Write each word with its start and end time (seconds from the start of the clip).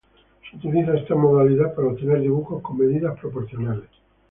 Se 0.49 0.57
utiliza 0.57 0.97
esta 0.97 1.13
modalidad 1.13 1.75
para 1.75 1.89
obtener 1.89 2.21
dibujos 2.21 2.63
con 2.63 2.75
medidas 2.79 3.19
proporcionales. 3.19 3.85